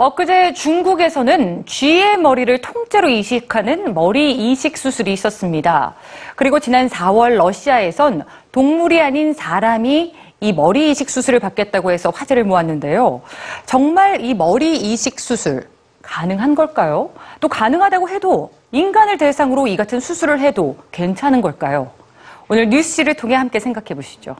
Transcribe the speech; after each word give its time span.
엊그제 0.00 0.52
중국에서는 0.52 1.66
쥐의 1.66 2.18
머리를 2.18 2.56
통째로 2.60 3.08
이식하는 3.08 3.94
머리 3.94 4.30
이식 4.32 4.78
수술이 4.78 5.12
있었습니다. 5.12 5.96
그리고 6.36 6.60
지난 6.60 6.88
4월 6.88 7.34
러시아에선 7.34 8.24
동물이 8.52 9.00
아닌 9.00 9.34
사람이 9.34 10.14
이 10.38 10.52
머리 10.52 10.92
이식 10.92 11.10
수술을 11.10 11.40
받겠다고 11.40 11.90
해서 11.90 12.10
화제를 12.10 12.44
모았는데요. 12.44 13.22
정말 13.66 14.24
이 14.24 14.34
머리 14.34 14.76
이식 14.76 15.18
수술 15.18 15.66
가능한 16.02 16.54
걸까요? 16.54 17.10
또 17.40 17.48
가능하다고 17.48 18.08
해도 18.08 18.52
인간을 18.70 19.18
대상으로 19.18 19.66
이 19.66 19.76
같은 19.76 19.98
수술을 19.98 20.38
해도 20.38 20.76
괜찮은 20.92 21.40
걸까요? 21.40 21.90
오늘 22.48 22.68
뉴스를 22.68 23.14
통해 23.14 23.34
함께 23.34 23.58
생각해 23.58 23.96
보시죠. 23.96 24.36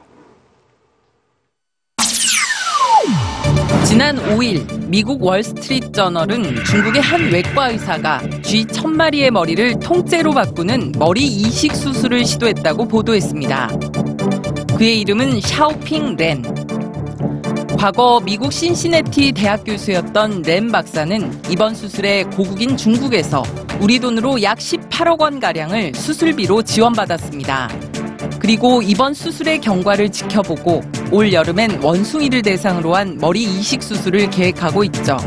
지난 3.89 4.17
5일 4.17 4.87
미국 4.87 5.23
월스트리트 5.23 5.93
저널은 5.93 6.63
중국의 6.63 7.01
한 7.01 7.31
외과 7.31 7.71
의사가 7.71 8.21
쥐 8.43 8.63
천마리의 8.63 9.31
머리를 9.31 9.79
통째로 9.79 10.31
바꾸는 10.31 10.91
머리 10.99 11.25
이식 11.25 11.75
수술을 11.75 12.23
시도했다고 12.23 12.87
보도했습니다. 12.87 13.67
그의 14.77 15.01
이름은 15.01 15.41
샤오핑 15.41 16.17
렌. 16.17 16.43
과거 17.79 18.21
미국 18.23 18.53
신시내티 18.53 19.31
대학 19.31 19.63
교수였던 19.63 20.43
렌 20.43 20.71
박사는 20.71 21.41
이번 21.49 21.73
수술에 21.73 22.25
고국인 22.25 22.77
중국에서 22.77 23.41
우리 23.81 23.99
돈으로 23.99 24.43
약 24.43 24.59
18억 24.59 25.19
원 25.19 25.39
가량을 25.39 25.95
수술비로 25.95 26.61
지원받았습니다. 26.61 27.69
그리고 28.37 28.83
이번 28.83 29.15
수술의 29.15 29.61
경과를 29.61 30.11
지켜보고 30.11 30.83
올 31.11 31.33
여름엔 31.33 31.81
원숭이를 31.81 32.43
대상으로 32.43 32.95
한 32.95 33.17
머리 33.19 33.43
이식 33.43 33.81
수술을 33.81 34.29
계획하고 34.29 34.83
있죠. 34.85 35.17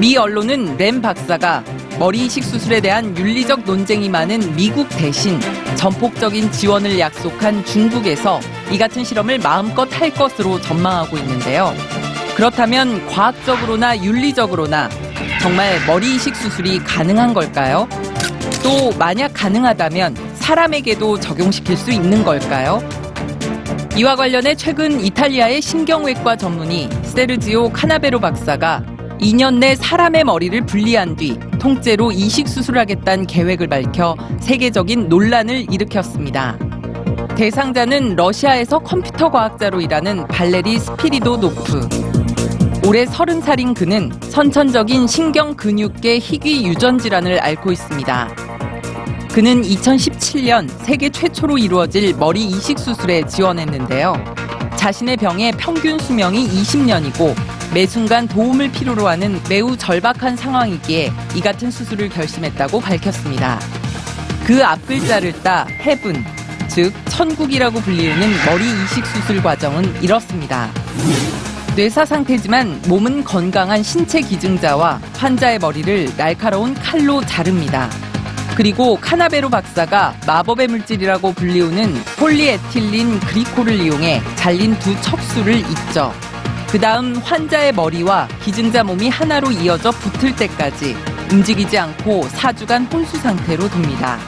미 0.00 0.16
언론은 0.16 0.76
램 0.78 1.02
박사가 1.02 1.62
머리 1.98 2.26
이식 2.26 2.42
수술에 2.42 2.80
대한 2.80 3.16
윤리적 3.16 3.64
논쟁이 3.64 4.08
많은 4.08 4.56
미국 4.56 4.88
대신 4.90 5.38
전폭적인 5.76 6.52
지원을 6.52 6.98
약속한 6.98 7.64
중국에서 7.64 8.40
이 8.70 8.78
같은 8.78 9.04
실험을 9.04 9.38
마음껏 9.38 9.88
할 10.00 10.10
것으로 10.10 10.60
전망하고 10.60 11.18
있는데요. 11.18 11.74
그렇다면 12.34 13.06
과학적으로나 13.08 14.02
윤리적으로나 14.02 14.88
정말 15.40 15.78
머리 15.86 16.16
이식 16.16 16.34
수술이 16.34 16.80
가능한 16.80 17.34
걸까요? 17.34 17.88
또 18.62 18.90
만약 18.98 19.32
가능하다면 19.34 20.16
사람에게도 20.34 21.20
적용시킬 21.20 21.76
수 21.76 21.90
있는 21.90 22.24
걸까요? 22.24 22.82
이와 23.96 24.14
관련해 24.14 24.54
최근 24.56 25.00
이탈리아의 25.00 25.62
신경외과 25.62 26.36
전문의 26.36 26.90
세르지오 27.02 27.70
카나베로 27.70 28.20
박사가 28.20 28.82
2년 29.18 29.56
내 29.56 29.74
사람의 29.74 30.24
머리를 30.24 30.66
분리한 30.66 31.16
뒤 31.16 31.38
통째로 31.58 32.12
이식 32.12 32.46
수술하겠다는 32.46 33.26
계획을 33.26 33.68
밝혀 33.68 34.14
세계적인 34.38 35.08
논란을 35.08 35.72
일으켰습니다. 35.72 36.58
대상자는 37.36 38.16
러시아에서 38.16 38.80
컴퓨터 38.80 39.30
과학자로 39.30 39.80
일하는 39.80 40.26
발레리 40.26 40.78
스피리도노프. 40.78 41.88
올해 42.86 43.06
30살인 43.06 43.74
그는 43.74 44.12
선천적인 44.28 45.06
신경 45.06 45.56
근육계 45.56 46.18
희귀 46.18 46.66
유전 46.66 46.98
질환을 46.98 47.40
앓고 47.40 47.72
있습니다. 47.72 48.45
그는 49.36 49.60
2017년 49.60 50.66
세계 50.86 51.10
최초로 51.10 51.58
이루어질 51.58 52.16
머리 52.16 52.42
이식 52.42 52.78
수술에 52.78 53.26
지원했는데요. 53.26 54.14
자신의 54.76 55.18
병의 55.18 55.52
평균 55.58 55.98
수명이 55.98 56.48
20년이고 56.48 57.34
매 57.74 57.84
순간 57.84 58.26
도움을 58.26 58.72
필요로 58.72 59.06
하는 59.06 59.38
매우 59.46 59.76
절박한 59.76 60.36
상황이기에 60.36 61.12
이 61.34 61.40
같은 61.42 61.70
수술을 61.70 62.08
결심했다고 62.08 62.80
밝혔습니다. 62.80 63.60
그 64.46 64.64
앞글자를 64.64 65.42
따 65.42 65.66
해분, 65.80 66.24
즉 66.68 66.94
천국이라고 67.10 67.78
불리우는 67.80 68.30
머리 68.46 68.64
이식 68.84 69.04
수술 69.04 69.42
과정은 69.42 70.02
이렇습니다. 70.02 70.70
뇌사 71.76 72.06
상태지만 72.06 72.80
몸은 72.88 73.22
건강한 73.22 73.82
신체 73.82 74.22
기증자와 74.22 74.98
환자의 75.12 75.58
머리를 75.58 76.16
날카로운 76.16 76.72
칼로 76.72 77.20
자릅니다. 77.26 77.90
그리고 78.56 78.96
카나베로 78.96 79.50
박사가 79.50 80.14
마법의 80.26 80.68
물질이라고 80.68 81.32
불리우는 81.32 81.92
폴리에틸린 82.16 83.20
그리코를 83.20 83.74
이용해 83.74 84.22
잘린 84.36 84.78
두 84.78 84.98
척수를 85.02 85.58
익죠. 85.58 86.12
그 86.70 86.80
다음 86.80 87.16
환자의 87.16 87.72
머리와 87.72 88.26
기증자 88.42 88.82
몸이 88.82 89.10
하나로 89.10 89.50
이어져 89.50 89.90
붙을 89.90 90.34
때까지 90.36 90.96
움직이지 91.30 91.76
않고 91.76 92.28
4주간 92.28 92.90
혼수 92.90 93.18
상태로 93.18 93.64
둡니다. 93.64 94.18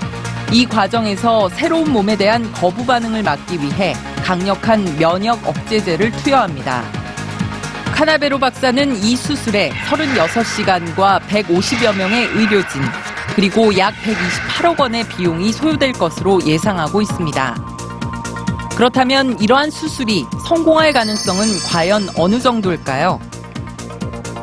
이 0.52 0.66
과정에서 0.66 1.48
새로운 1.48 1.90
몸에 1.90 2.14
대한 2.14 2.52
거부 2.52 2.84
반응을 2.84 3.22
막기 3.22 3.58
위해 3.60 3.94
강력한 4.22 4.84
면역 4.98 5.46
억제제를 5.46 6.12
투여합니다. 6.12 6.84
카나베로 7.94 8.38
박사는 8.38 8.96
이 9.02 9.16
수술에 9.16 9.70
36시간과 9.70 11.20
150여 11.22 11.96
명의 11.96 12.26
의료진, 12.26 12.82
그리고 13.38 13.78
약 13.78 13.94
128억 14.02 14.80
원의 14.80 15.06
비용이 15.06 15.52
소요될 15.52 15.92
것으로 15.92 16.44
예상하고 16.44 17.00
있습니다. 17.00 17.54
그렇다면 18.74 19.40
이러한 19.40 19.70
수술이 19.70 20.24
성공할 20.48 20.92
가능성은 20.92 21.44
과연 21.70 22.08
어느 22.16 22.40
정도일까요? 22.40 23.20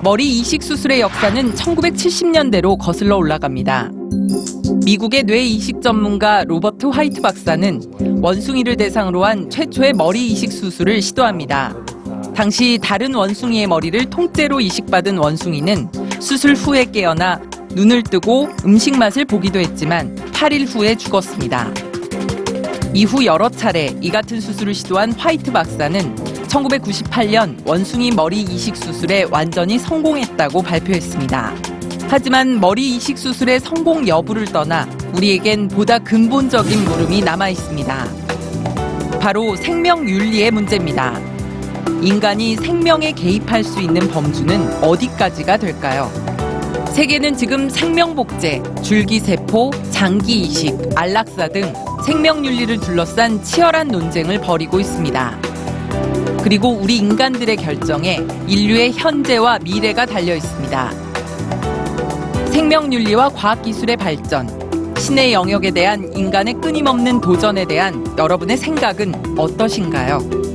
머리 0.01 0.39
이식 0.39 0.63
수술의 0.63 1.01
역사는 1.01 1.55
1970년대로 1.55 2.77
거슬러 2.77 3.17
올라갑니다. 3.17 3.91
미국의 4.85 5.23
뇌 5.23 5.43
이식 5.43 5.81
전문가 5.81 6.45
로버트 6.45 6.85
화이트 6.85 7.19
박사는 7.19 7.81
원숭이를 8.21 8.77
대상으로 8.77 9.25
한 9.25 9.49
최초의 9.49 9.91
머리 9.91 10.27
이식 10.27 10.53
수술을 10.53 11.01
시도합니다. 11.01 11.75
당시 12.33 12.79
다른 12.81 13.13
원숭이의 13.13 13.67
머리를 13.67 14.09
통째로 14.09 14.61
이식받은 14.61 15.17
원숭이는 15.17 15.89
수술 16.21 16.53
후에 16.55 16.85
깨어나 16.85 17.41
눈을 17.75 18.03
뜨고 18.03 18.47
음식 18.65 18.97
맛을 18.97 19.25
보기도 19.25 19.59
했지만 19.59 20.15
8일 20.31 20.65
후에 20.73 20.95
죽었습니다. 20.95 21.73
이후 22.93 23.25
여러 23.25 23.49
차례 23.49 23.93
이 23.99 24.09
같은 24.09 24.39
수술을 24.39 24.73
시도한 24.73 25.11
화이트 25.11 25.51
박사는 25.51 26.15
1998년 26.47 27.67
원숭이 27.67 28.11
머리 28.11 28.41
이식 28.41 28.77
수술에 28.77 29.25
완전히 29.29 29.77
성공했다고 29.77 30.61
발표했습니다. 30.61 31.53
하지만 32.07 32.61
머리 32.61 32.95
이식 32.95 33.17
수술의 33.17 33.59
성공 33.59 34.07
여부를 34.07 34.45
떠나 34.45 34.87
우리에겐 35.13 35.67
보다 35.67 35.99
근본적인 35.99 36.85
물음이 36.85 37.21
남아 37.21 37.49
있습니다. 37.49 38.07
바로 39.19 39.53
생명 39.57 40.07
윤리의 40.07 40.51
문제입니다. 40.51 41.19
인간이 42.01 42.55
생명에 42.55 43.11
개입할 43.11 43.65
수 43.65 43.81
있는 43.81 44.07
범주는 44.07 44.81
어디까지가 44.81 45.57
될까요? 45.57 46.34
세계는 46.95 47.35
지금 47.35 47.69
생명복제, 47.69 48.63
줄기세포, 48.81 49.71
장기이식, 49.91 50.73
안락사 50.95 51.49
등 51.49 51.73
생명윤리를 52.05 52.79
둘러싼 52.79 53.43
치열한 53.43 53.89
논쟁을 53.89 54.39
벌이고 54.39 54.79
있습니다. 54.79 55.37
그리고 56.41 56.69
우리 56.69 56.95
인간들의 56.95 57.57
결정에 57.57 58.25
인류의 58.47 58.93
현재와 58.93 59.59
미래가 59.59 60.05
달려 60.05 60.37
있습니다. 60.37 60.91
생명윤리와 62.53 63.27
과학기술의 63.27 63.97
발전, 63.97 64.47
신의 64.97 65.33
영역에 65.33 65.71
대한 65.71 66.15
인간의 66.15 66.53
끊임없는 66.61 67.19
도전에 67.19 67.65
대한 67.65 68.05
여러분의 68.17 68.55
생각은 68.55 69.37
어떠신가요? 69.37 70.54